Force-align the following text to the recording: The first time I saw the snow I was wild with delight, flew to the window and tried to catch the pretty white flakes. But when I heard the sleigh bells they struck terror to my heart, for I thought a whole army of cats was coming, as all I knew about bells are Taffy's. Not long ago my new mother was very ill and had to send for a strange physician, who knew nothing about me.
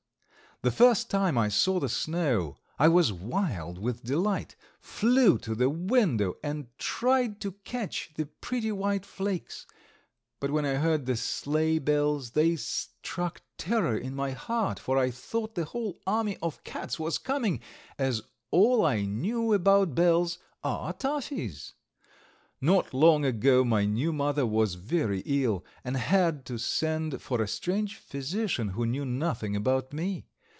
The 0.63 0.69
first 0.69 1.09
time 1.09 1.39
I 1.39 1.49
saw 1.49 1.79
the 1.79 1.89
snow 1.89 2.55
I 2.77 2.87
was 2.87 3.11
wild 3.11 3.79
with 3.79 4.03
delight, 4.03 4.55
flew 4.79 5.39
to 5.39 5.55
the 5.55 5.71
window 5.71 6.35
and 6.43 6.67
tried 6.77 7.41
to 7.41 7.53
catch 7.63 8.11
the 8.13 8.27
pretty 8.27 8.71
white 8.71 9.03
flakes. 9.03 9.65
But 10.39 10.51
when 10.51 10.63
I 10.63 10.75
heard 10.75 11.07
the 11.07 11.17
sleigh 11.17 11.79
bells 11.79 12.29
they 12.33 12.55
struck 12.57 13.41
terror 13.57 13.99
to 13.99 14.11
my 14.11 14.33
heart, 14.33 14.77
for 14.79 14.99
I 14.99 15.09
thought 15.09 15.57
a 15.57 15.65
whole 15.65 15.99
army 16.05 16.37
of 16.43 16.63
cats 16.63 16.99
was 16.99 17.17
coming, 17.17 17.59
as 17.97 18.21
all 18.51 18.85
I 18.85 19.01
knew 19.01 19.53
about 19.53 19.95
bells 19.95 20.37
are 20.63 20.93
Taffy's. 20.93 21.73
Not 22.61 22.93
long 22.93 23.25
ago 23.25 23.63
my 23.63 23.85
new 23.85 24.13
mother 24.13 24.45
was 24.45 24.75
very 24.75 25.21
ill 25.25 25.65
and 25.83 25.97
had 25.97 26.45
to 26.45 26.59
send 26.59 27.19
for 27.19 27.41
a 27.41 27.47
strange 27.47 27.97
physician, 27.97 28.67
who 28.75 28.85
knew 28.85 29.05
nothing 29.05 29.55
about 29.55 29.91
me. 29.91 30.27